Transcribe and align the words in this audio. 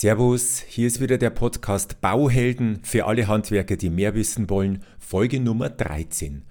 Servus, 0.00 0.64
hier 0.66 0.86
ist 0.86 1.02
wieder 1.02 1.18
der 1.18 1.28
Podcast 1.28 2.00
Bauhelden 2.00 2.78
für 2.82 3.04
alle 3.04 3.28
Handwerker, 3.28 3.76
die 3.76 3.90
mehr 3.90 4.14
wissen 4.14 4.48
wollen, 4.48 4.82
Folge 4.98 5.40
Nummer 5.40 5.68
13. 5.68 6.46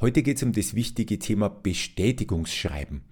Heute 0.00 0.22
geht 0.22 0.36
es 0.36 0.44
um 0.44 0.52
das 0.52 0.76
wichtige 0.76 1.18
Thema 1.18 1.48
Bestätigungsschreiben. 1.48 3.02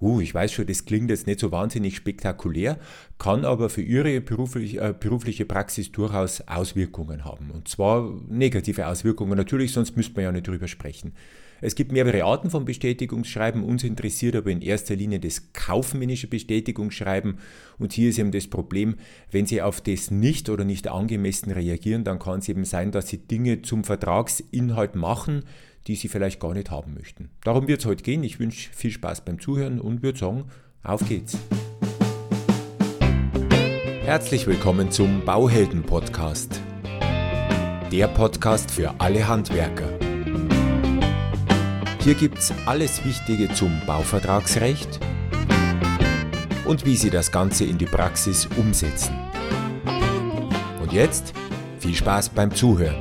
Uh, 0.00 0.22
ich 0.22 0.32
weiß 0.32 0.52
schon, 0.52 0.66
das 0.66 0.86
klingt 0.86 1.10
jetzt 1.10 1.26
nicht 1.26 1.40
so 1.40 1.52
wahnsinnig 1.52 1.96
spektakulär, 1.96 2.78
kann 3.18 3.44
aber 3.44 3.68
für 3.68 3.82
Ihre 3.82 4.14
äh, 4.14 4.20
berufliche 4.20 5.44
Praxis 5.44 5.92
durchaus 5.92 6.40
Auswirkungen 6.48 7.26
haben. 7.26 7.50
Und 7.50 7.68
zwar 7.68 8.10
negative 8.30 8.86
Auswirkungen 8.86 9.36
natürlich, 9.36 9.70
sonst 9.70 9.98
müsste 9.98 10.14
man 10.14 10.24
ja 10.24 10.32
nicht 10.32 10.48
drüber 10.48 10.66
sprechen. 10.66 11.12
Es 11.60 11.74
gibt 11.74 11.90
mehrere 11.90 12.24
Arten 12.24 12.50
von 12.50 12.64
Bestätigungsschreiben. 12.64 13.64
Uns 13.64 13.82
interessiert 13.82 14.36
aber 14.36 14.50
in 14.50 14.60
erster 14.60 14.94
Linie 14.94 15.20
das 15.20 15.52
kaufmännische 15.52 16.26
Bestätigungsschreiben. 16.26 17.38
Und 17.78 17.92
hier 17.92 18.10
ist 18.10 18.18
eben 18.18 18.30
das 18.30 18.46
Problem, 18.46 18.96
wenn 19.30 19.46
Sie 19.46 19.62
auf 19.62 19.80
das 19.80 20.10
nicht 20.10 20.50
oder 20.50 20.64
nicht 20.64 20.88
angemessen 20.88 21.50
reagieren, 21.50 22.04
dann 22.04 22.18
kann 22.18 22.40
es 22.40 22.48
eben 22.48 22.64
sein, 22.64 22.92
dass 22.92 23.08
Sie 23.08 23.18
Dinge 23.18 23.62
zum 23.62 23.84
Vertragsinhalt 23.84 24.96
machen, 24.96 25.44
die 25.86 25.94
Sie 25.94 26.08
vielleicht 26.08 26.40
gar 26.40 26.52
nicht 26.52 26.70
haben 26.70 26.94
möchten. 26.94 27.30
Darum 27.42 27.68
wird 27.68 27.80
es 27.80 27.86
heute 27.86 28.02
gehen. 28.02 28.22
Ich 28.22 28.38
wünsche 28.38 28.70
viel 28.72 28.90
Spaß 28.90 29.24
beim 29.24 29.40
Zuhören 29.40 29.80
und 29.80 30.02
würde 30.02 30.18
sagen, 30.18 30.44
auf 30.82 31.06
geht's. 31.08 31.38
Herzlich 34.02 34.46
willkommen 34.46 34.90
zum 34.90 35.24
Bauhelden 35.24 35.82
Podcast. 35.82 36.60
Der 37.90 38.08
Podcast 38.08 38.70
für 38.70 39.00
alle 39.00 39.26
Handwerker. 39.26 39.95
Hier 42.06 42.14
gibt's 42.14 42.54
alles 42.66 43.04
Wichtige 43.04 43.52
zum 43.52 43.80
Bauvertragsrecht 43.84 45.00
und 46.64 46.86
wie 46.86 46.94
Sie 46.94 47.10
das 47.10 47.32
Ganze 47.32 47.64
in 47.64 47.78
die 47.78 47.86
Praxis 47.86 48.46
umsetzen. 48.56 49.12
Und 50.80 50.92
jetzt 50.92 51.34
viel 51.80 51.96
Spaß 51.96 52.28
beim 52.28 52.54
Zuhören. 52.54 53.00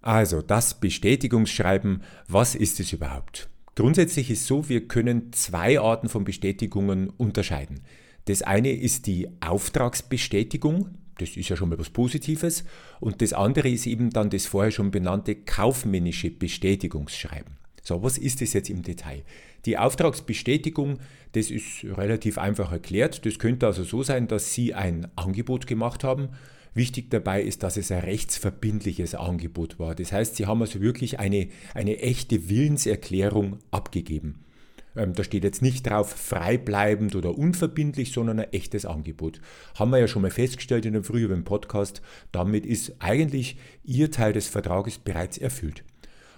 Also 0.00 0.42
das 0.42 0.80
Bestätigungsschreiben, 0.80 2.02
was 2.26 2.56
ist 2.56 2.80
es 2.80 2.92
überhaupt? 2.92 3.48
Grundsätzlich 3.76 4.28
ist 4.28 4.48
so, 4.48 4.68
wir 4.68 4.88
können 4.88 5.32
zwei 5.32 5.78
Arten 5.78 6.08
von 6.08 6.24
Bestätigungen 6.24 7.10
unterscheiden. 7.10 7.82
Das 8.24 8.42
eine 8.42 8.72
ist 8.72 9.06
die 9.06 9.28
Auftragsbestätigung, 9.40 10.98
das 11.18 11.36
ist 11.36 11.48
ja 11.48 11.56
schon 11.56 11.68
mal 11.68 11.78
was 11.78 11.90
Positives. 11.90 12.64
Und 13.00 13.22
das 13.22 13.32
andere 13.32 13.68
ist 13.68 13.86
eben 13.86 14.10
dann 14.10 14.30
das 14.30 14.46
vorher 14.46 14.70
schon 14.70 14.90
benannte 14.90 15.34
kaufmännische 15.34 16.30
Bestätigungsschreiben. 16.30 17.56
So, 17.82 18.02
was 18.02 18.16
ist 18.16 18.40
das 18.40 18.52
jetzt 18.52 18.70
im 18.70 18.82
Detail? 18.82 19.24
Die 19.66 19.76
Auftragsbestätigung, 19.76 20.98
das 21.32 21.50
ist 21.50 21.84
relativ 21.84 22.38
einfach 22.38 22.70
erklärt. 22.72 23.26
Das 23.26 23.38
könnte 23.38 23.66
also 23.66 23.84
so 23.84 24.02
sein, 24.02 24.28
dass 24.28 24.54
Sie 24.54 24.74
ein 24.74 25.08
Angebot 25.16 25.66
gemacht 25.66 26.04
haben. 26.04 26.30
Wichtig 26.74 27.10
dabei 27.10 27.42
ist, 27.42 27.62
dass 27.62 27.76
es 27.76 27.90
ein 27.92 28.00
rechtsverbindliches 28.00 29.14
Angebot 29.14 29.78
war. 29.78 29.94
Das 29.94 30.12
heißt, 30.12 30.36
Sie 30.36 30.46
haben 30.46 30.62
also 30.62 30.80
wirklich 30.80 31.18
eine, 31.18 31.48
eine 31.74 31.98
echte 31.98 32.48
Willenserklärung 32.48 33.58
abgegeben. 33.70 34.44
Ähm, 34.96 35.14
da 35.14 35.24
steht 35.24 35.44
jetzt 35.44 35.62
nicht 35.62 35.88
drauf 35.88 36.10
freibleibend 36.10 37.14
oder 37.14 37.36
unverbindlich, 37.36 38.12
sondern 38.12 38.40
ein 38.40 38.52
echtes 38.52 38.84
Angebot. 38.84 39.40
Haben 39.78 39.90
wir 39.90 39.98
ja 39.98 40.08
schon 40.08 40.22
mal 40.22 40.30
festgestellt 40.30 40.86
in 40.86 40.94
einem 40.94 41.04
früheren 41.04 41.44
Podcast. 41.44 42.02
Damit 42.30 42.66
ist 42.66 42.94
eigentlich 42.98 43.56
Ihr 43.84 44.10
Teil 44.10 44.32
des 44.32 44.48
Vertrages 44.48 44.98
bereits 44.98 45.38
erfüllt. 45.38 45.84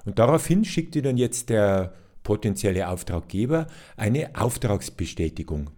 Und 0.05 0.19
daraufhin 0.19 0.65
schickt 0.65 0.97
Ihnen 0.97 1.17
jetzt 1.17 1.51
der 1.51 1.95
potenzielle 2.23 2.89
Auftraggeber 2.89 3.67
eine 3.97 4.31
Auftragsbestätigung. 4.35 5.71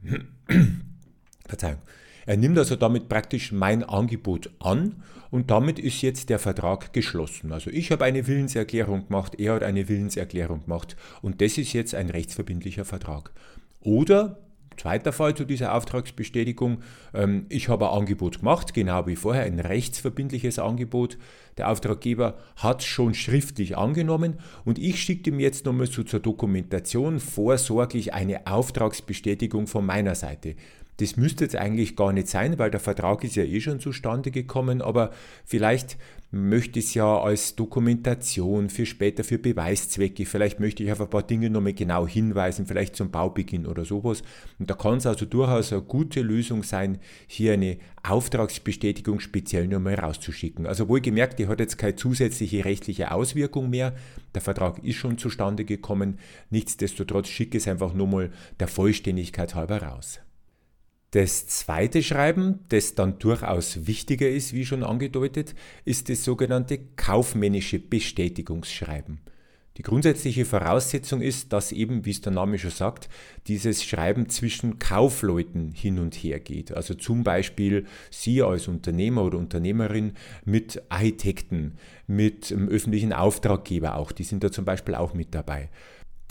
Verzeihung. 1.47 1.81
Er 2.27 2.37
nimmt 2.37 2.59
also 2.59 2.77
damit 2.77 3.09
praktisch 3.09 3.53
mein 3.53 3.85
Angebot 3.85 4.51
an 4.59 5.03
und 5.31 5.51
damit 5.51 5.79
ist 5.79 6.03
jetzt 6.03 6.29
der 6.29 6.39
Vertrag 6.39 6.93
geschlossen. 6.93 7.53
Also 7.53 7.71
ich 7.71 7.91
habe 7.93 8.05
eine 8.05 8.27
Willenserklärung 8.27 9.07
gemacht, 9.07 9.39
er 9.39 9.55
hat 9.55 9.63
eine 9.63 9.89
Willenserklärung 9.89 10.65
gemacht 10.65 10.97
und 11.23 11.41
das 11.41 11.57
ist 11.57 11.73
jetzt 11.73 11.95
ein 11.95 12.11
rechtsverbindlicher 12.11 12.85
Vertrag. 12.85 13.33
Oder 13.81 14.39
Zweiter 14.77 15.13
Fall 15.13 15.35
zu 15.35 15.45
dieser 15.45 15.75
Auftragsbestätigung. 15.75 16.83
Ähm, 17.15 17.47
ich 17.49 17.69
habe 17.69 17.91
ein 17.91 17.99
Angebot 17.99 18.41
gemacht, 18.41 18.75
genau 18.75 19.07
wie 19.07 19.17
vorher, 19.17 19.45
ein 19.45 19.59
rechtsverbindliches 19.59 20.59
Angebot. 20.59 21.19
Der 21.57 21.71
Auftraggeber 21.71 22.37
hat 22.57 22.83
schon 22.83 23.15
schriftlich 23.15 23.77
angenommen 23.77 24.35
und 24.65 24.79
ich 24.79 25.03
schicke 25.03 25.31
ihm 25.31 25.41
jetzt 25.41 25.65
nochmal 25.65 25.87
so 25.87 26.03
zur 26.03 26.21
Dokumentation 26.21 27.21
vorsorglich 27.21 28.13
eine 28.13 28.47
Auftragsbestätigung 28.47 29.67
von 29.67 29.87
meiner 29.87 30.15
Seite. 30.15 30.57
Das 30.99 31.17
müsste 31.17 31.45
jetzt 31.45 31.57
eigentlich 31.57 31.95
gar 31.95 32.13
nicht 32.13 32.29
sein, 32.29 32.59
weil 32.59 32.71
der 32.71 32.81
Vertrag 32.81 33.23
ist 33.23 33.37
ja 33.37 33.45
eh 33.45 33.61
schon 33.61 33.81
zustande 33.81 34.31
gekommen, 34.31 34.81
aber 34.81 35.11
vielleicht 35.45 35.99
möchte 36.31 36.79
ich 36.79 36.87
es 36.87 36.95
ja 36.95 37.19
als 37.21 37.55
Dokumentation 37.55 38.69
für 38.69 38.87
später, 38.87 39.23
für 39.23 39.39
Beweiszwecke, 39.39 40.27
vielleicht 40.27 40.59
möchte 40.59 40.83
ich 40.83 40.91
auf 40.91 41.01
ein 41.01 41.11
paar 41.11 41.23
Dinge 41.23 41.51
nochmal 41.51 41.75
genau 41.75 42.07
hinweisen, 42.07 42.67
vielleicht 42.67 42.97
zum 42.97 43.11
Baubeginn 43.11 43.67
oder 43.67 43.85
sowas. 43.85 44.23
Und 44.59 44.71
da 44.71 44.75
kann 44.75 44.97
es 44.99 45.07
also 45.07 45.25
durchaus 45.27 45.73
eine 45.73 45.83
gute 45.83 46.23
Lösung 46.23 46.63
sein, 46.63 46.99
hier 47.27 47.53
eine 47.53 47.79
Auftragsbestätigung 48.03 49.21
speziell 49.21 49.69
nochmal 49.69 49.95
rauszuschicken. 49.95 50.67
Also 50.67 50.89
wohlgemerkt, 50.89 51.39
die 51.39 51.49
hat 51.49 51.61
jetzt 51.61 51.79
keine 51.79 51.97
zusätzliche 51.97 52.65
rechtliche 52.65 53.13
Auswirkung 53.13 53.71
mehr. 53.71 53.95
Der 54.35 54.43
Vertrag 54.43 54.83
ist 54.83 54.97
schon 54.97 55.19
zustande 55.19 55.65
gekommen. 55.65 56.19
Nichtsdestotrotz 56.51 57.29
schicke 57.29 57.59
es 57.59 57.69
einfach 57.69 57.95
nur 57.95 58.07
mal 58.07 58.31
der 58.61 58.69
Vollständigkeit 58.69 59.55
halber 59.55 59.83
raus. 59.83 60.21
Das 61.17 61.47
zweite 61.47 62.03
Schreiben, 62.03 62.59
das 62.69 62.95
dann 62.95 63.19
durchaus 63.19 63.87
wichtiger 63.87 64.29
ist, 64.29 64.53
wie 64.53 64.67
schon 64.67 64.83
angedeutet, 64.83 65.55
ist 65.87 66.11
das 66.11 66.23
sogenannte 66.23 66.79
kaufmännische 66.95 67.79
Bestätigungsschreiben. 67.79 69.21
Die 69.79 69.83
grundsätzliche 69.83 70.45
Voraussetzung 70.45 71.23
ist, 71.23 71.55
dass 71.55 71.73
eben, 71.73 72.05
wie 72.05 72.11
es 72.11 72.21
der 72.21 72.33
Name 72.33 72.59
schon 72.59 72.71
sagt, 72.71 73.09
dieses 73.47 73.83
Schreiben 73.83 74.29
zwischen 74.29 74.79
Kaufleuten 74.79 75.73
hin 75.73 76.01
und 76.01 76.15
her 76.17 76.39
geht. 76.39 76.73
Also 76.75 76.93
zum 76.93 77.25
Beispiel 77.25 77.87
Sie 78.11 78.43
als 78.43 78.69
Unternehmer 78.69 79.25
oder 79.25 79.39
Unternehmerin 79.39 80.13
mit 80.45 80.83
Architekten, 80.91 81.79
mit 82.07 82.53
öffentlichen 82.53 83.15
Auftraggeber 83.15 83.97
auch, 83.97 84.13
die 84.13 84.25
sind 84.25 84.45
da 84.45 84.53
zum 84.53 84.67
Beispiel 84.67 84.95
auch 84.95 85.15
mit 85.15 85.35
dabei. 85.35 85.71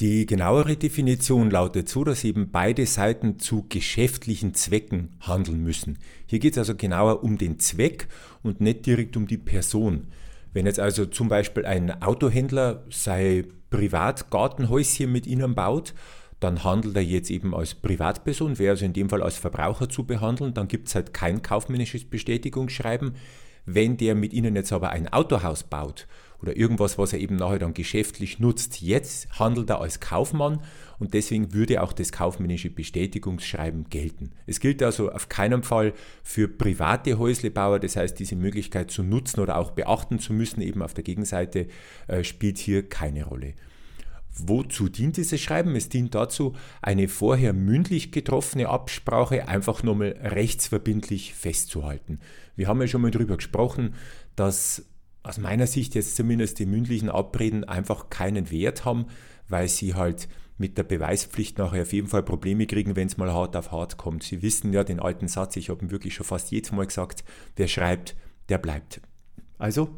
Die 0.01 0.25
genauere 0.25 0.75
Definition 0.75 1.49
lautet 1.49 1.87
so, 1.87 2.03
dass 2.03 2.25
eben 2.25 2.51
beide 2.51 2.85
Seiten 2.85 3.39
zu 3.39 3.65
geschäftlichen 3.69 4.53
Zwecken 4.53 5.15
handeln 5.21 5.63
müssen. 5.63 5.99
Hier 6.25 6.39
geht 6.39 6.53
es 6.53 6.57
also 6.57 6.75
genauer 6.75 7.23
um 7.23 7.37
den 7.37 7.59
Zweck 7.59 8.09
und 8.43 8.59
nicht 8.59 8.85
direkt 8.85 9.15
um 9.15 9.25
die 9.25 9.37
Person. 9.37 10.07
Wenn 10.51 10.65
jetzt 10.65 10.81
also 10.81 11.05
zum 11.05 11.29
Beispiel 11.29 11.65
ein 11.65 12.01
Autohändler 12.01 12.83
sein 12.89 13.47
Privatgartenhäuschen 13.69 15.09
mit 15.09 15.27
Ihnen 15.27 15.55
baut, 15.55 15.93
dann 16.41 16.65
handelt 16.65 16.97
er 16.97 17.01
jetzt 17.01 17.31
eben 17.31 17.55
als 17.55 17.73
Privatperson, 17.73 18.59
wäre 18.59 18.71
also 18.71 18.83
in 18.83 18.91
dem 18.91 19.09
Fall 19.09 19.23
als 19.23 19.37
Verbraucher 19.37 19.87
zu 19.87 20.03
behandeln, 20.03 20.53
dann 20.53 20.67
gibt 20.67 20.89
es 20.89 20.95
halt 20.95 21.13
kein 21.13 21.41
kaufmännisches 21.41 22.03
Bestätigungsschreiben. 22.03 23.15
Wenn 23.65 23.95
der 23.95 24.13
mit 24.13 24.33
Ihnen 24.33 24.57
jetzt 24.57 24.73
aber 24.73 24.89
ein 24.89 25.07
Autohaus 25.07 25.63
baut 25.63 26.05
oder 26.41 26.55
irgendwas, 26.55 26.97
was 26.97 27.13
er 27.13 27.19
eben 27.19 27.35
nachher 27.35 27.59
dann 27.59 27.73
geschäftlich 27.73 28.39
nutzt, 28.39 28.81
jetzt 28.81 29.39
handelt 29.39 29.69
er 29.69 29.81
als 29.81 29.99
Kaufmann 29.99 30.61
und 30.99 31.13
deswegen 31.13 31.53
würde 31.53 31.81
auch 31.81 31.93
das 31.93 32.11
kaufmännische 32.11 32.69
Bestätigungsschreiben 32.69 33.89
gelten. 33.89 34.31
Es 34.45 34.59
gilt 34.59 34.81
also 34.83 35.11
auf 35.11 35.29
keinen 35.29 35.63
Fall 35.63 35.93
für 36.23 36.47
private 36.47 37.17
Häuslebauer, 37.17 37.79
das 37.79 37.95
heißt 37.95 38.19
diese 38.19 38.35
Möglichkeit 38.35 38.91
zu 38.91 39.03
nutzen 39.03 39.39
oder 39.39 39.57
auch 39.57 39.71
beachten 39.71 40.19
zu 40.19 40.33
müssen, 40.33 40.61
eben 40.61 40.81
auf 40.81 40.93
der 40.93 41.03
Gegenseite, 41.03 41.67
äh, 42.07 42.23
spielt 42.23 42.57
hier 42.57 42.87
keine 42.87 43.25
Rolle. 43.25 43.53
Wozu 44.37 44.89
dient 44.89 45.15
dieses 45.15 45.39
Schreiben? 45.39 45.75
Es 45.75 45.87
dient 45.87 46.13
dazu, 46.13 46.55
eine 46.81 47.07
vorher 47.07 47.53
mündlich 47.53 48.11
getroffene 48.11 48.67
Absprache 48.67 49.47
einfach 49.47 49.81
nochmal 49.81 50.17
rechtsverbindlich 50.21 51.33
festzuhalten. 51.33 52.19
Wir 52.57 52.67
haben 52.67 52.81
ja 52.81 52.87
schon 52.87 53.01
mal 53.01 53.11
darüber 53.11 53.37
gesprochen, 53.37 53.95
dass 54.35 54.85
aus 55.25 55.37
meiner 55.37 55.67
Sicht 55.67 55.95
jetzt 55.95 56.15
zumindest 56.15 56.59
die 56.59 56.65
mündlichen 56.65 57.09
Abreden 57.09 57.63
einfach 57.63 58.09
keinen 58.09 58.51
Wert 58.51 58.85
haben, 58.85 59.07
weil 59.49 59.67
sie 59.67 59.95
halt 59.95 60.27
mit 60.57 60.77
der 60.77 60.83
Beweispflicht 60.83 61.57
nachher 61.57 61.81
auf 61.81 61.93
jeden 61.93 62.07
Fall 62.07 62.23
Probleme 62.23 62.65
kriegen, 62.65 62.95
wenn 62.95 63.07
es 63.07 63.17
mal 63.17 63.33
hart 63.33 63.55
auf 63.57 63.71
hart 63.71 63.97
kommt. 63.97 64.23
Sie 64.23 64.41
wissen 64.41 64.71
ja 64.71 64.83
den 64.83 64.99
alten 64.99 65.27
Satz, 65.27 65.55
ich 65.57 65.69
habe 65.69 65.83
ihn 65.83 65.91
wirklich 65.91 66.13
schon 66.13 66.25
fast 66.25 66.51
jedes 66.51 66.71
Mal 66.71 66.85
gesagt, 66.85 67.23
wer 67.55 67.67
schreibt, 67.67 68.15
der 68.49 68.57
bleibt. 68.57 69.01
Also 69.57 69.89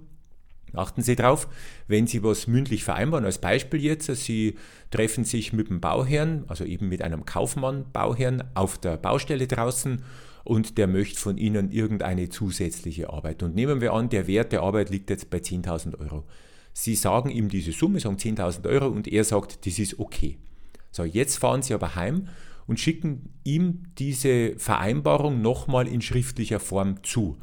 Achten 0.74 1.02
Sie 1.02 1.16
drauf, 1.16 1.48
wenn 1.88 2.08
Sie 2.08 2.24
was 2.24 2.46
mündlich 2.48 2.84
vereinbaren, 2.84 3.26
als 3.26 3.40
Beispiel 3.40 3.82
jetzt, 3.82 4.14
Sie 4.16 4.56
treffen 4.92 5.24
sich 5.24 5.54
mit 5.54 5.70
dem 5.70 5.80
Bauherrn, 5.80 6.44
also 6.48 6.66
eben 6.66 6.90
mit 6.90 7.02
einem 7.02 7.26
Kaufmann, 7.26 7.86
Bauherrn, 7.94 8.44
auf 8.54 8.78
der 8.78 8.98
Baustelle 8.98 9.48
draußen 9.48 10.04
und 10.48 10.78
der 10.78 10.88
möchte 10.88 11.20
von 11.20 11.38
Ihnen 11.38 11.72
irgendeine 11.72 12.30
zusätzliche 12.30 13.10
Arbeit. 13.10 13.44
Und 13.44 13.54
nehmen 13.54 13.82
wir 13.82 13.92
an, 13.92 14.08
der 14.08 14.28
Wert 14.28 14.54
der 14.54 14.62
Arbeit 14.62 14.90
liegt 14.90 15.10
jetzt 15.10 15.30
bei 15.30 15.40
10.000 15.40 16.00
Euro. 16.00 16.24
Sie 16.72 16.96
sagen 16.96 17.30
ihm 17.30 17.50
diese 17.50 17.74
Summe, 17.74 18.00
sagen 18.00 18.16
10.000 18.16 18.66
Euro 18.70 18.88
und 18.88 19.10
er 19.10 19.26
sagt, 19.26 19.66
das 19.66 19.78
ist 19.78 20.00
okay. 20.00 20.38
So, 20.92 21.04
jetzt 21.04 21.38
fahren 21.38 21.64
Sie 21.64 21.74
aber 21.74 21.96
heim 21.96 22.30
und 22.66 22.80
schicken 22.80 23.34
ihm 23.44 23.84
diese 23.98 24.58
Vereinbarung 24.58 25.42
nochmal 25.42 25.86
in 25.86 26.02
schriftlicher 26.02 26.62
Form 26.62 27.04
zu. 27.04 27.38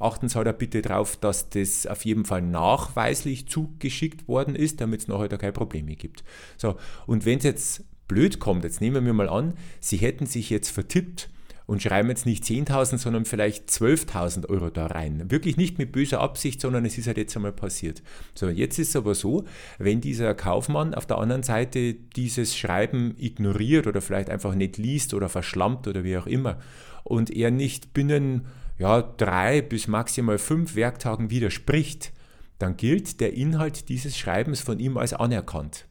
Achten 0.00 0.28
Sie 0.28 0.36
halt 0.36 0.58
bitte 0.58 0.82
darauf, 0.82 1.16
dass 1.16 1.50
das 1.50 1.86
auf 1.86 2.04
jeden 2.04 2.24
Fall 2.24 2.42
nachweislich 2.42 3.46
zugeschickt 3.48 4.26
worden 4.26 4.56
ist, 4.56 4.80
damit 4.80 5.02
es 5.02 5.08
nachher 5.08 5.28
da 5.28 5.36
keine 5.36 5.52
Probleme 5.52 5.94
gibt. 5.94 6.24
So, 6.56 6.74
und 7.06 7.24
wenn 7.24 7.38
es 7.38 7.44
jetzt 7.44 7.84
blöd 8.08 8.40
kommt, 8.40 8.64
jetzt 8.64 8.80
nehmen 8.80 9.06
wir 9.06 9.12
mal 9.12 9.28
an, 9.28 9.54
Sie 9.78 9.98
hätten 9.98 10.26
sich 10.26 10.50
jetzt 10.50 10.70
vertippt 10.70 11.30
und 11.68 11.82
schreiben 11.82 12.08
jetzt 12.08 12.24
nicht 12.24 12.44
10.000, 12.44 12.96
sondern 12.96 13.26
vielleicht 13.26 13.68
12.000 13.68 14.48
Euro 14.48 14.70
da 14.70 14.86
rein. 14.86 15.30
Wirklich 15.30 15.58
nicht 15.58 15.76
mit 15.76 15.92
böser 15.92 16.18
Absicht, 16.18 16.62
sondern 16.62 16.86
es 16.86 16.96
ist 16.96 17.06
halt 17.06 17.18
jetzt 17.18 17.36
einmal 17.36 17.52
passiert. 17.52 18.02
So, 18.34 18.48
jetzt 18.48 18.78
ist 18.78 18.88
es 18.88 18.96
aber 18.96 19.14
so, 19.14 19.44
wenn 19.76 20.00
dieser 20.00 20.34
Kaufmann 20.34 20.94
auf 20.94 21.04
der 21.04 21.18
anderen 21.18 21.42
Seite 21.42 21.92
dieses 21.92 22.56
Schreiben 22.56 23.14
ignoriert 23.18 23.86
oder 23.86 24.00
vielleicht 24.00 24.30
einfach 24.30 24.54
nicht 24.54 24.78
liest 24.78 25.12
oder 25.12 25.28
verschlammt 25.28 25.86
oder 25.86 26.04
wie 26.04 26.16
auch 26.16 26.26
immer 26.26 26.58
und 27.04 27.28
er 27.28 27.50
nicht 27.50 27.92
binnen 27.92 28.46
ja, 28.78 29.02
drei 29.02 29.60
bis 29.60 29.88
maximal 29.88 30.38
fünf 30.38 30.74
Werktagen 30.74 31.28
widerspricht, 31.28 32.12
dann 32.58 32.78
gilt 32.78 33.20
der 33.20 33.34
Inhalt 33.34 33.90
dieses 33.90 34.16
Schreibens 34.16 34.62
von 34.62 34.80
ihm 34.80 34.96
als 34.96 35.12
anerkannt. 35.12 35.87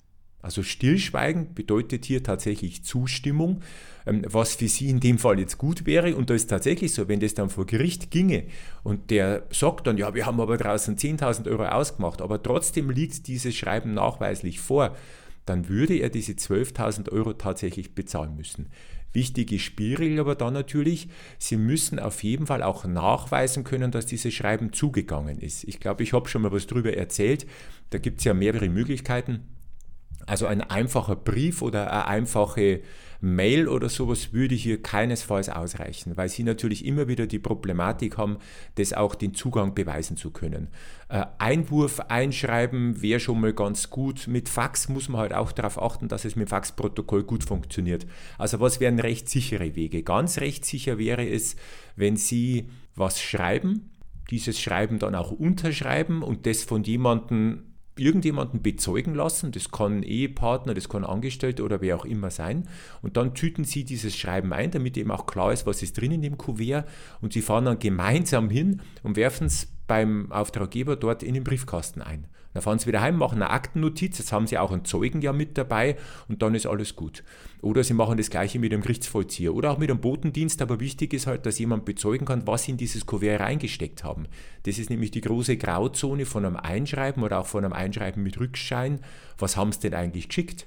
Also 0.48 0.64
Stillschweigen 0.64 1.54
bedeutet 1.54 2.06
hier 2.06 2.24
tatsächlich 2.24 2.82
Zustimmung, 2.86 3.60
ähm, 4.06 4.22
was 4.30 4.56
für 4.56 4.70
Sie 4.70 4.88
in 4.88 5.02
dem 5.02 5.20
Fall 5.20 5.40
jetzt 5.40 5.58
gut 5.58 5.86
wäre. 5.86 6.16
Und 6.16 6.30
da 6.30 6.36
ist 6.36 6.48
tatsächlich 6.48 6.94
so, 6.94 7.10
wenn 7.10 7.20
das 7.20 7.34
dann 7.34 7.50
vor 7.50 7.66
Gericht 7.66 8.12
ginge 8.12 8.46
und 8.82 9.12
der 9.12 9.44
sagt 9.50 9.88
dann, 9.88 9.98
ja, 9.98 10.16
wir 10.16 10.26
haben 10.26 10.40
aber 10.40 10.56
draußen 10.56 10.96
10.000 10.96 11.50
Euro 11.50 11.66
ausgemacht, 11.66 12.22
aber 12.22 12.42
trotzdem 12.42 12.90
liegt 12.90 13.28
dieses 13.28 13.56
Schreiben 13.56 13.94
nachweislich 13.94 14.62
vor, 14.62 14.96
dann 15.46 15.68
würde 15.68 15.96
er 15.96 16.10
diese 16.10 16.32
12.000 16.32 17.12
Euro 17.12 17.34
tatsächlich 17.34 17.94
bezahlen 17.94 18.38
müssen. 18.38 18.68
Wichtige 19.12 19.60
Spielregel 19.60 20.22
aber 20.22 20.36
dann 20.36 20.54
natürlich, 20.54 21.10
Sie 21.40 21.58
müssen 21.58 22.00
auf 22.00 22.24
jeden 22.24 22.48
Fall 22.48 22.64
auch 22.64 22.86
nachweisen 22.86 23.66
können, 23.66 23.92
dass 23.92 24.06
dieses 24.06 24.34
Schreiben 24.34 24.72
zugegangen 24.72 25.40
ist. 25.40 25.66
Ich 25.66 25.82
glaube, 25.82 26.04
ich 26.04 26.14
habe 26.14 26.30
schon 26.30 26.44
mal 26.44 26.54
was 26.54 26.68
darüber 26.68 26.94
erzählt. 26.94 27.46
Da 27.90 27.98
gibt 27.98 28.20
es 28.20 28.24
ja 28.24 28.34
mehrere 28.34 28.70
Möglichkeiten. 28.70 29.42
Also 30.26 30.46
ein 30.48 30.62
einfacher 30.62 31.16
Brief 31.16 31.62
oder 31.62 31.92
eine 31.92 32.08
einfache 32.08 32.82
Mail 33.20 33.68
oder 33.68 33.90
sowas 33.90 34.34
würde 34.34 34.56
hier 34.56 34.82
keinesfalls 34.82 35.50
ausreichen, 35.50 36.18
weil 36.18 36.30
sie 36.30 36.44
natürlich 36.44 36.86
immer 36.86 37.08
wieder 37.08 37.26
die 37.28 37.40
Problematik 37.40 38.18
haben, 38.18 38.38
das 38.76 38.94
auch 38.94 39.16
den 39.16 39.34
Zugang 39.34 39.74
beweisen 39.74 40.18
zu 40.18 40.32
können. 40.32 40.68
Äh, 41.10 41.26
Einwurf 41.40 42.00
einschreiben 42.00 43.02
wäre 43.02 43.20
schon 43.20 43.42
mal 43.42 43.54
ganz 43.54 43.90
gut. 43.90 44.28
Mit 44.28 44.50
Fax 44.50 44.90
muss 44.90 45.10
man 45.10 45.22
halt 45.22 45.34
auch 45.34 45.52
darauf 45.52 45.82
achten, 45.82 46.08
dass 46.08 46.26
es 46.26 46.36
mit 46.36 46.50
Faxprotokoll 46.50 47.24
gut 47.24 47.44
funktioniert. 47.44 48.06
Also 48.38 48.60
was 48.60 48.80
wären 48.80 49.00
recht 49.00 49.30
sichere 49.30 49.76
Wege? 49.76 50.04
Ganz 50.04 50.40
recht 50.40 50.66
sicher 50.66 50.98
wäre 50.98 51.28
es, 51.28 51.56
wenn 51.96 52.18
Sie 52.18 52.70
was 52.96 53.22
schreiben, 53.22 53.92
dieses 54.30 54.60
Schreiben 54.60 55.00
dann 55.00 55.16
auch 55.16 55.32
unterschreiben 55.32 56.22
und 56.22 56.46
das 56.46 56.64
von 56.64 56.84
jemandem 56.84 57.64
irgendjemanden 58.00 58.62
bezeugen 58.62 59.16
lassen, 59.16 59.52
das 59.52 59.72
kann 59.72 60.04
Ehepartner, 60.04 60.74
das 60.74 60.90
kann 60.90 61.04
Angestellte 61.04 61.64
oder 61.64 61.82
wer 61.82 61.96
auch 61.96 62.06
immer 62.06 62.30
sein. 62.30 62.68
Und 63.02 63.18
dann 63.18 63.34
tüten 63.34 63.64
sie 63.64 63.84
dieses 63.84 64.16
Schreiben 64.16 64.54
ein, 64.54 64.72
damit 64.72 64.98
eben 64.98 65.12
auch 65.12 65.26
klar 65.26 65.54
ist, 65.54 65.66
was 65.66 65.84
ist 65.84 66.00
drin 66.00 66.12
in 66.12 66.22
dem 66.22 66.38
Kuvert. 66.38 66.88
Und 67.22 67.34
sie 67.34 67.42
fahren 67.42 67.66
dann 67.66 67.80
gemeinsam 67.80 68.50
hin 68.50 68.82
und 69.04 69.16
werfen 69.16 69.48
es 69.48 69.68
beim 69.88 70.32
Auftraggeber 70.32 70.96
dort 70.96 71.24
in 71.24 71.34
den 71.34 71.44
Briefkasten 71.44 72.02
ein. 72.02 72.28
Dann 72.58 72.64
fahren 72.64 72.80
sie 72.80 72.88
wieder 72.88 73.02
heim, 73.02 73.18
machen 73.18 73.36
eine 73.36 73.52
Aktennotiz, 73.52 74.18
jetzt 74.18 74.32
haben 74.32 74.48
sie 74.48 74.58
auch 74.58 74.72
einen 74.72 74.84
Zeugen 74.84 75.22
ja 75.22 75.32
mit 75.32 75.60
dabei 75.60 75.96
und 76.28 76.42
dann 76.42 76.56
ist 76.56 76.66
alles 76.66 76.96
gut. 76.96 77.24
Oder 77.62 77.84
sie 77.84 77.94
machen 77.94 78.18
das 78.18 78.32
gleiche 78.32 78.58
mit 78.58 78.72
dem 78.72 78.82
Gerichtsvollzieher 78.82 79.54
oder 79.54 79.70
auch 79.70 79.78
mit 79.78 79.92
dem 79.92 80.02
Botendienst, 80.02 80.60
aber 80.64 80.80
wichtig 80.80 81.14
ist 81.14 81.28
halt, 81.28 81.46
dass 81.46 81.60
jemand 81.60 81.86
bezeugen 81.86 82.26
kann, 82.26 82.48
was 82.48 82.64
sie 82.64 82.72
in 82.72 82.78
dieses 82.78 83.06
Kuvert 83.06 83.42
reingesteckt 83.42 84.04
haben. 84.04 84.26
Das 84.64 84.80
ist 84.80 84.90
nämlich 84.90 85.12
die 85.12 85.22
große 85.22 85.56
Grauzone 85.58 86.26
von 86.26 86.46
einem 86.46 86.56
Einschreiben 86.56 87.22
oder 87.22 87.42
auch 87.42 87.46
von 87.46 87.64
einem 87.64 87.74
Einschreiben 87.74 88.24
mit 88.24 88.40
Rückschein. 88.40 89.02
Was 89.38 89.56
haben 89.56 89.72
sie 89.72 89.82
denn 89.82 89.94
eigentlich 89.94 90.30
geschickt? 90.30 90.66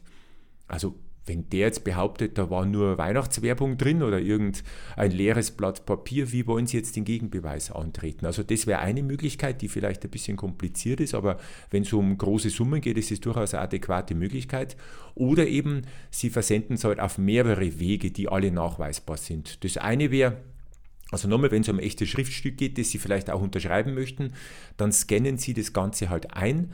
Also 0.69 0.95
wenn 1.27 1.49
der 1.51 1.61
jetzt 1.61 1.85
behauptet, 1.85 2.39
da 2.39 2.51
war 2.51 2.65
nur 2.65 2.99
Weihnachtswerbung 2.99 3.77
drin 3.77 4.03
oder 4.03 4.21
irgendein 4.21 5.11
leeres 5.11 5.51
Blatt 5.51 5.87
Papier, 5.87 6.33
wie 6.33 6.47
wollen 6.47 6.67
Sie 6.67 6.77
jetzt 6.77 6.97
den 6.97 7.05
Gegenbeweis 7.05 7.71
antreten? 7.71 8.27
Also 8.27 8.43
das 8.43 8.67
wäre 8.67 8.81
eine 8.81 9.03
Möglichkeit, 9.03 9.63
die 9.63 9.69
vielleicht 9.69 10.03
ein 10.03 10.11
bisschen 10.11 10.37
kompliziert 10.37 11.01
ist, 11.01 11.15
aber 11.15 11.39
wenn 11.71 11.83
es 11.83 11.93
um 11.93 12.17
große 12.17 12.51
Summen 12.51 12.81
geht, 12.81 12.97
ist 12.99 13.11
es 13.11 13.21
durchaus 13.21 13.55
eine 13.55 13.63
adäquate 13.63 14.15
Möglichkeit. 14.15 14.77
Oder 15.15 15.47
eben, 15.47 15.83
Sie 16.11 16.31
versenden 16.31 16.75
es 16.75 16.85
halt 16.85 17.01
auf 17.01 17.19
mehrere 17.19 17.79
Wege, 17.79 18.11
die 18.11 18.29
alle 18.29 18.51
nachweisbar 18.51 19.17
sind. 19.17 19.63
Das 19.63 19.77
eine 19.77 20.11
wäre, 20.11 20.39
also 21.11 21.29
nochmal, 21.29 21.51
wenn 21.51 21.63
es 21.63 21.69
um 21.69 21.77
ein 21.77 21.85
echtes 21.85 22.09
Schriftstück 22.09 22.57
geht, 22.57 22.79
das 22.79 22.91
Sie 22.91 22.99
vielleicht 22.99 23.31
auch 23.31 23.43
unterschreiben 23.43 23.95
möchten, 23.95 24.33
dann 24.77 24.91
scannen 24.91 25.39
Sie 25.39 25.55
das 25.55 25.73
Ganze 25.73 26.09
halt 26.09 26.35
ein 26.35 26.73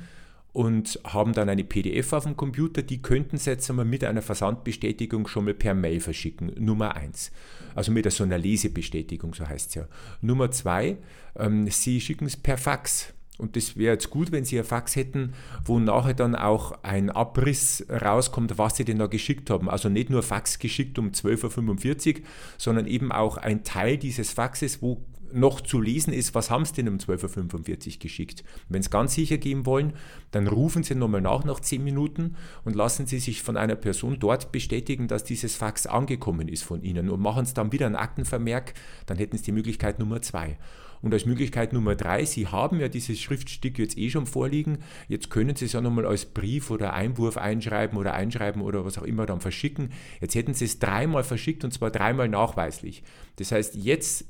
und 0.57 0.99
haben 1.05 1.35
dann 1.35 1.51
eine 1.51 1.65
PDF 1.65 2.15
auf 2.15 2.25
dem 2.25 2.35
Computer, 2.35 2.81
die 2.81 3.03
könnten 3.03 3.37
Sie 3.37 3.51
jetzt 3.51 3.69
einmal 3.69 3.85
mit 3.85 4.03
einer 4.05 4.23
Versandbestätigung 4.23 5.29
schon 5.29 5.45
mal 5.45 5.53
per 5.53 5.75
Mail 5.75 6.01
verschicken. 6.01 6.51
Nummer 6.59 6.97
eins. 6.97 7.31
Also 7.75 7.93
mit 7.93 8.11
so 8.11 8.25
einer 8.25 8.39
Lesebestätigung, 8.39 9.35
so 9.35 9.47
heißt 9.47 9.69
es 9.69 9.75
ja. 9.75 9.87
Nummer 10.23 10.51
zwei, 10.51 10.97
ähm, 11.39 11.69
Sie 11.69 12.01
schicken 12.01 12.25
es 12.25 12.39
per 12.39 12.57
Fax. 12.57 13.13
Und 13.37 13.55
das 13.55 13.77
wäre 13.77 13.93
jetzt 13.93 14.09
gut, 14.09 14.33
wenn 14.33 14.47
Sie 14.47 14.59
ein 14.59 14.65
Fax 14.65 14.97
hätten, 14.97 15.35
wo 15.67 15.79
nachher 15.79 16.15
dann 16.15 16.35
auch 16.35 16.83
ein 16.83 17.11
Abriss 17.11 17.85
rauskommt, 17.91 18.57
was 18.57 18.77
Sie 18.77 18.87
denn 18.87 18.99
da 18.99 19.09
geschickt 19.09 19.51
haben. 19.51 19.69
Also 19.69 19.91
nicht 19.91 20.09
nur 20.09 20.23
Fax 20.23 20.59
geschickt 20.59 20.99
um 20.99 21.11
12.45 21.11 22.15
Uhr, 22.15 22.23
sondern 22.57 22.87
eben 22.87 23.13
auch 23.13 23.37
ein 23.37 23.63
Teil 23.63 23.99
dieses 23.99 24.33
Faxes, 24.33 24.81
wo 24.81 25.05
noch 25.37 25.61
zu 25.61 25.81
lesen 25.81 26.13
ist, 26.13 26.35
was 26.35 26.51
haben 26.51 26.65
Sie 26.65 26.75
denn 26.75 26.89
um 26.89 26.97
12.45 26.97 27.95
Uhr 27.95 27.99
geschickt. 28.01 28.45
Wenn 28.69 28.83
Sie 28.83 28.91
ganz 28.91 29.15
sicher 29.15 29.39
gehen 29.39 29.67
wollen, 29.67 29.93
dann 30.31 30.47
rufen 30.47 30.83
Sie 30.83 30.95
nochmal 30.95 31.21
nach 31.21 31.45
nach 31.45 31.61
10 31.61 31.85
Minuten 31.85 32.37
und 32.65 32.75
lassen 32.75 33.07
Sie 33.07 33.19
sich 33.19 33.43
von 33.43 33.57
einer 33.57 33.77
Person 33.77 34.19
dort 34.19 34.53
bestätigen, 34.53 35.09
dass 35.09 35.25
dieses 35.25 35.55
Fax 35.55 35.87
angekommen 35.87 36.49
ist 36.49 36.65
von 36.65 36.83
Ihnen 36.83 37.11
und 37.11 37.21
machen 37.21 37.45
Sie 37.45 37.55
dann 37.55 37.73
wieder 37.73 37.87
einen 37.87 37.97
Aktenvermerk, 37.97 38.75
dann 39.07 39.19
hätten 39.19 39.37
Sie 39.37 39.45
die 39.45 39.53
Möglichkeit 39.53 39.99
Nummer 39.99 40.23
2. 40.23 40.57
Und 41.03 41.13
als 41.13 41.27
Möglichkeit 41.27 41.73
Nummer 41.73 41.95
3, 41.95 42.25
Sie 42.25 42.47
haben 42.47 42.81
ja 42.81 42.89
dieses 42.89 43.21
Schriftstück 43.21 43.79
jetzt 43.79 43.99
eh 43.99 44.11
schon 44.11 44.27
vorliegen, 44.27 44.79
jetzt 45.09 45.31
können 45.31 45.55
Sie 45.55 45.67
es 45.67 45.73
ja 45.73 45.81
nochmal 45.81 46.07
als 46.07 46.25
Brief 46.25 46.71
oder 46.71 46.95
Einwurf 46.95 47.37
einschreiben 47.37 47.99
oder 47.99 48.15
einschreiben 48.15 48.63
oder 48.63 48.85
was 48.85 48.99
auch 48.99 49.03
immer 49.03 49.27
dann 49.27 49.41
verschicken. 49.41 49.91
Jetzt 50.21 50.35
hätten 50.35 50.55
Sie 50.55 50.65
es 50.65 50.79
dreimal 50.79 51.25
verschickt 51.25 51.65
und 51.65 51.73
zwar 51.73 51.91
dreimal 51.91 52.29
nachweislich. 52.29 53.03
Das 53.37 53.53
heißt, 53.53 53.77
jetzt 53.77 54.25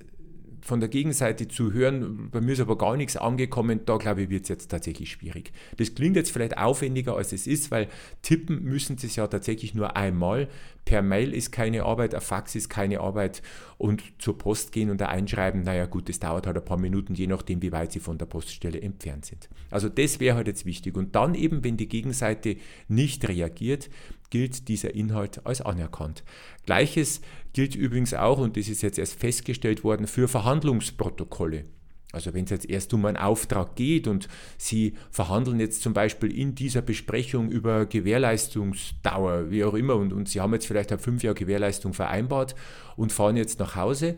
von 0.66 0.80
der 0.80 0.88
Gegenseite 0.88 1.46
zu 1.46 1.72
hören, 1.72 2.28
bei 2.30 2.40
mir 2.40 2.52
ist 2.52 2.60
aber 2.60 2.76
gar 2.76 2.96
nichts 2.96 3.16
angekommen, 3.16 3.80
da 3.86 3.96
glaube 3.98 4.22
ich, 4.22 4.30
wird 4.30 4.42
es 4.42 4.48
jetzt 4.48 4.68
tatsächlich 4.68 5.12
schwierig. 5.12 5.52
Das 5.76 5.94
klingt 5.94 6.16
jetzt 6.16 6.32
vielleicht 6.32 6.58
aufwendiger, 6.58 7.16
als 7.16 7.32
es 7.32 7.46
ist, 7.46 7.70
weil 7.70 7.88
tippen 8.22 8.64
müssen 8.64 8.98
Sie 8.98 9.06
es 9.06 9.16
ja 9.16 9.26
tatsächlich 9.28 9.74
nur 9.74 9.96
einmal. 9.96 10.48
Per 10.86 11.02
Mail 11.02 11.34
ist 11.34 11.50
keine 11.50 11.82
Arbeit, 11.82 12.14
ein 12.14 12.20
Fax 12.20 12.54
ist 12.54 12.68
keine 12.70 13.00
Arbeit 13.00 13.42
und 13.76 14.04
zur 14.18 14.38
Post 14.38 14.70
gehen 14.70 14.88
und 14.88 15.00
da 15.00 15.06
einschreiben, 15.06 15.62
naja 15.62 15.86
gut, 15.86 16.08
das 16.08 16.20
dauert 16.20 16.46
halt 16.46 16.56
ein 16.56 16.64
paar 16.64 16.78
Minuten, 16.78 17.14
je 17.14 17.26
nachdem, 17.26 17.60
wie 17.60 17.72
weit 17.72 17.90
Sie 17.90 17.98
von 17.98 18.18
der 18.18 18.26
Poststelle 18.26 18.80
entfernt 18.80 19.24
sind. 19.24 19.48
Also 19.68 19.88
das 19.88 20.20
wäre 20.20 20.36
halt 20.36 20.46
jetzt 20.46 20.64
wichtig. 20.64 20.96
Und 20.96 21.16
dann 21.16 21.34
eben, 21.34 21.64
wenn 21.64 21.76
die 21.76 21.88
Gegenseite 21.88 22.56
nicht 22.86 23.28
reagiert, 23.28 23.90
gilt 24.30 24.68
dieser 24.68 24.94
Inhalt 24.94 25.44
als 25.44 25.60
anerkannt. 25.60 26.22
Gleiches 26.66 27.20
gilt 27.52 27.74
übrigens 27.74 28.14
auch, 28.14 28.38
und 28.38 28.56
das 28.56 28.68
ist 28.68 28.82
jetzt 28.82 28.98
erst 28.98 29.18
festgestellt 29.18 29.82
worden, 29.82 30.06
für 30.06 30.28
Verhandlungsprotokolle. 30.28 31.64
Also 32.12 32.32
wenn 32.32 32.44
es 32.44 32.50
jetzt 32.50 32.68
erst 32.68 32.94
um 32.94 33.04
einen 33.04 33.16
Auftrag 33.16 33.74
geht 33.76 34.06
und 34.06 34.28
Sie 34.58 34.94
verhandeln 35.10 35.60
jetzt 35.60 35.82
zum 35.82 35.92
Beispiel 35.92 36.32
in 36.32 36.54
dieser 36.54 36.82
Besprechung 36.82 37.50
über 37.50 37.86
Gewährleistungsdauer, 37.86 39.50
wie 39.50 39.64
auch 39.64 39.74
immer, 39.74 39.96
und, 39.96 40.12
und 40.12 40.28
Sie 40.28 40.40
haben 40.40 40.52
jetzt 40.54 40.66
vielleicht 40.66 40.92
eine 40.92 41.00
fünf 41.00 41.22
Jahre 41.22 41.34
Gewährleistung 41.34 41.92
vereinbart 41.92 42.54
und 42.96 43.12
fahren 43.12 43.36
jetzt 43.36 43.58
nach 43.58 43.76
Hause 43.76 44.16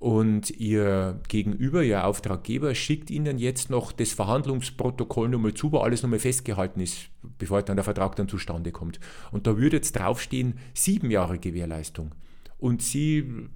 und 0.00 0.50
Ihr 0.50 1.20
Gegenüber, 1.28 1.82
Ihr 1.82 2.06
Auftraggeber, 2.06 2.74
schickt 2.74 3.10
Ihnen 3.10 3.38
jetzt 3.38 3.68
noch 3.68 3.92
das 3.92 4.12
Verhandlungsprotokoll 4.12 5.28
nochmal 5.28 5.52
zu, 5.52 5.72
wo 5.72 5.78
alles 5.78 6.02
nochmal 6.02 6.18
festgehalten 6.18 6.80
ist, 6.80 7.10
bevor 7.38 7.62
dann 7.62 7.76
der 7.76 7.84
Vertrag 7.84 8.16
dann 8.16 8.26
zustande 8.26 8.72
kommt. 8.72 8.98
Und 9.30 9.46
da 9.46 9.58
würde 9.58 9.76
jetzt 9.76 9.92
draufstehen, 9.92 10.54
sieben 10.72 11.10
Jahre 11.10 11.38
Gewährleistung. 11.38 12.14
Und 12.58 12.80
Sie 12.80 13.48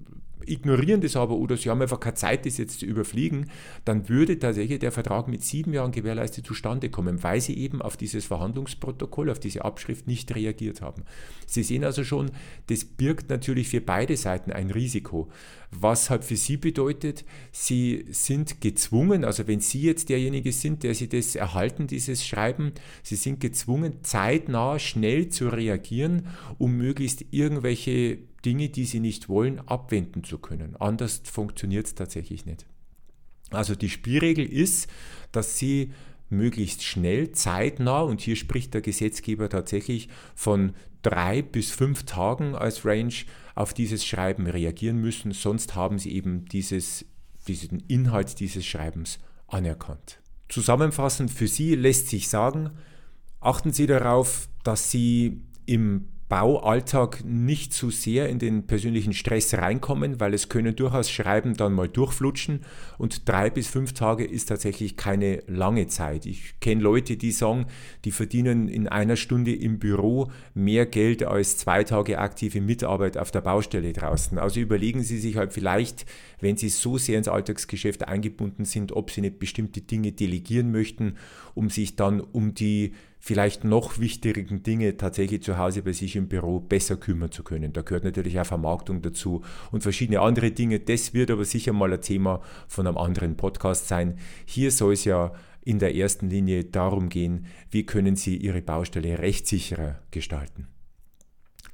ignorieren 0.45 1.01
das 1.01 1.15
aber 1.15 1.35
oder 1.35 1.57
sie 1.57 1.69
haben 1.69 1.81
einfach 1.81 1.99
keine 1.99 2.15
Zeit, 2.15 2.45
das 2.45 2.57
jetzt 2.57 2.79
zu 2.79 2.85
überfliegen, 2.85 3.49
dann 3.83 4.09
würde 4.09 4.37
tatsächlich 4.39 4.79
der 4.79 4.91
Vertrag 4.91 5.27
mit 5.27 5.43
sieben 5.43 5.73
Jahren 5.73 5.91
gewährleistet 5.91 6.45
zustande 6.45 6.89
kommen, 6.89 7.23
weil 7.23 7.41
sie 7.41 7.57
eben 7.57 7.81
auf 7.81 7.97
dieses 7.97 8.25
Verhandlungsprotokoll, 8.25 9.29
auf 9.29 9.39
diese 9.39 9.65
Abschrift 9.65 10.07
nicht 10.07 10.33
reagiert 10.35 10.81
haben. 10.81 11.03
Sie 11.45 11.63
sehen 11.63 11.83
also 11.83 12.03
schon, 12.03 12.31
das 12.67 12.85
birgt 12.85 13.29
natürlich 13.29 13.69
für 13.69 13.81
beide 13.81 14.17
Seiten 14.17 14.51
ein 14.51 14.71
Risiko. 14.71 15.29
Was 15.71 16.09
halt 16.09 16.23
für 16.23 16.37
Sie 16.37 16.57
bedeutet, 16.57 17.25
Sie 17.51 18.05
sind 18.09 18.61
gezwungen, 18.61 19.25
also 19.25 19.47
wenn 19.47 19.59
Sie 19.59 19.81
jetzt 19.81 20.09
derjenige 20.09 20.51
sind, 20.51 20.83
der 20.83 20.95
Sie 20.95 21.09
das 21.09 21.35
erhalten, 21.35 21.87
dieses 21.87 22.25
Schreiben, 22.25 22.73
Sie 23.03 23.15
sind 23.15 23.39
gezwungen, 23.39 24.03
zeitnah, 24.03 24.79
schnell 24.79 25.29
zu 25.29 25.49
reagieren, 25.49 26.27
um 26.57 26.77
möglichst 26.77 27.25
irgendwelche 27.31 28.19
Dinge, 28.45 28.69
die 28.69 28.85
Sie 28.85 28.99
nicht 28.99 29.29
wollen, 29.29 29.59
abwenden 29.67 30.23
zu 30.23 30.37
können. 30.37 30.75
Anders 30.75 31.21
funktioniert 31.25 31.87
es 31.87 31.95
tatsächlich 31.95 32.45
nicht. 32.45 32.65
Also 33.51 33.75
die 33.75 33.89
Spielregel 33.89 34.45
ist, 34.45 34.89
dass 35.31 35.57
Sie 35.57 35.91
möglichst 36.29 36.83
schnell, 36.83 37.31
zeitnah, 37.31 38.01
und 38.01 38.21
hier 38.21 38.35
spricht 38.35 38.73
der 38.73 38.81
Gesetzgeber 38.81 39.49
tatsächlich 39.49 40.09
von 40.33 40.73
drei 41.01 41.41
bis 41.41 41.71
fünf 41.71 42.03
Tagen 42.03 42.55
als 42.55 42.85
Range, 42.85 43.13
auf 43.53 43.73
dieses 43.73 44.05
Schreiben 44.05 44.47
reagieren 44.47 44.97
müssen, 44.97 45.31
sonst 45.31 45.75
haben 45.75 45.99
Sie 45.99 46.11
eben 46.11 46.45
dieses, 46.45 47.05
diesen 47.47 47.79
Inhalt 47.87 48.39
dieses 48.39 48.65
Schreibens 48.65 49.19
anerkannt. 49.47 50.19
Zusammenfassend 50.49 51.31
für 51.31 51.47
Sie 51.47 51.75
lässt 51.75 52.09
sich 52.09 52.27
sagen, 52.27 52.71
achten 53.39 53.71
Sie 53.71 53.87
darauf, 53.87 54.49
dass 54.63 54.91
Sie 54.91 55.41
im 55.65 56.09
Baualltag 56.27 57.23
nicht 57.23 57.71
zu 57.71 57.91
sehr 57.91 58.29
in 58.29 58.39
den 58.39 58.65
persönlichen 58.65 59.13
Stress 59.13 59.53
reinkommen, 59.53 60.19
weil 60.19 60.33
es 60.33 60.49
können 60.49 60.75
durchaus 60.75 61.11
Schreiben 61.11 61.55
dann 61.55 61.73
mal 61.73 61.87
durchflutschen 61.87 62.61
und 62.97 63.29
drei 63.29 63.51
bis 63.51 63.67
fünf 63.67 63.93
Tage 63.93 64.25
ist 64.25 64.45
tatsächlich 64.45 64.97
keine 64.97 65.43
lange 65.45 65.85
Zeit. 65.87 66.25
Ich 66.25 66.59
kenne 66.59 66.81
Leute, 66.81 67.15
die 67.15 67.31
sagen, 67.31 67.67
die 68.05 68.11
verdienen 68.11 68.69
in 68.69 68.87
einer 68.87 69.17
Stunde 69.17 69.53
im 69.53 69.77
Büro 69.77 70.31
mehr 70.55 70.87
Geld 70.87 71.23
als 71.23 71.57
zwei 71.57 71.83
Tage 71.83 72.17
aktive 72.17 72.59
Mitarbeit 72.59 73.17
auf 73.17 73.29
der 73.29 73.41
Baustelle 73.41 73.93
draußen. 73.93 74.39
Also 74.39 74.59
überlegen 74.59 75.03
Sie 75.03 75.19
sich 75.19 75.37
halt 75.37 75.53
vielleicht, 75.53 76.07
wenn 76.39 76.57
Sie 76.57 76.69
so 76.69 76.97
sehr 76.97 77.17
ins 77.17 77.27
Alltagsgeschäft 77.27 78.07
eingebunden 78.07 78.65
sind, 78.65 78.91
ob 78.91 79.11
Sie 79.11 79.21
nicht 79.21 79.39
bestimmte 79.39 79.81
Dinge 79.81 80.11
delegieren 80.11 80.71
möchten, 80.71 81.15
um 81.53 81.69
sich 81.69 81.95
dann 81.95 82.21
um 82.21 82.53
die 82.53 82.93
vielleicht 83.19 83.63
noch 83.63 83.99
wichtigeren 83.99 84.61
Dinge 84.61 84.97
tatsächlich 84.97 85.41
zu 85.41 85.57
Hause 85.57 85.81
bei 85.81 85.93
sich 85.93 86.15
im 86.15 86.27
Büro 86.27 86.59
besser 86.59 86.95
kümmern 86.95 87.31
zu 87.31 87.43
können. 87.43 87.73
Da 87.73 87.81
gehört 87.81 88.03
natürlich 88.03 88.39
auch 88.39 88.45
Vermarktung 88.45 89.01
dazu 89.01 89.41
und 89.71 89.81
verschiedene 89.81 90.21
andere 90.21 90.51
Dinge. 90.51 90.79
Das 90.79 91.15
wird 91.15 91.31
aber 91.31 91.43
sicher 91.43 91.73
mal 91.73 91.91
ein 91.91 92.01
Thema 92.01 92.41
von 92.67 92.85
einem 92.85 92.97
anderen 92.97 93.35
Podcast 93.35 93.87
sein. 93.87 94.19
Hier 94.45 94.69
soll 94.69 94.93
es 94.93 95.05
ja 95.05 95.33
in 95.63 95.79
der 95.79 95.95
ersten 95.95 96.29
Linie 96.29 96.65
darum 96.65 97.09
gehen, 97.09 97.47
wie 97.71 97.85
können 97.85 98.15
Sie 98.15 98.37
Ihre 98.37 98.61
Baustelle 98.61 99.17
rechtssicherer 99.17 99.99
gestalten. 100.11 100.67